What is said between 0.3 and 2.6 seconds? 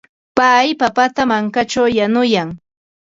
Pay papata mankaćhaw yanuyan.